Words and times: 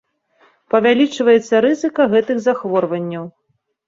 Павялічваецца 0.73 1.59
рызыка 1.65 2.07
гэтых 2.13 2.37
захворванняў. 2.47 3.29